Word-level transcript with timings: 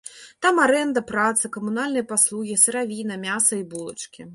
Там 0.45 0.61
арэнда, 0.63 1.03
праца, 1.11 1.53
камунальныя 1.59 2.09
паслугі, 2.15 2.59
сыравіна, 2.67 3.23
мяса 3.31 3.53
і 3.65 3.69
булачкі. 3.77 4.21